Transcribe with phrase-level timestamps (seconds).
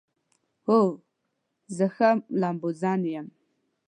[0.67, 0.81] هو،
[1.75, 2.09] زه ښه
[2.39, 3.27] لامبوزن یم